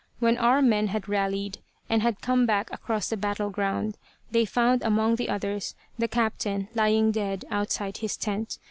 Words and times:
When 0.17 0.35
our 0.39 0.63
men 0.63 0.87
had 0.87 1.07
rallied, 1.07 1.59
and 1.87 2.01
had 2.01 2.21
come 2.21 2.47
back 2.47 2.71
across 2.73 3.07
the 3.11 3.17
battle 3.17 3.51
ground, 3.51 3.99
they 4.31 4.45
found 4.45 4.81
among 4.81 5.17
the 5.17 5.29
others, 5.29 5.75
the 5.99 6.07
captain 6.07 6.69
lying 6.73 7.11
dead 7.11 7.45
outside 7.51 7.97
his 7.97 8.17
tent. 8.17 8.57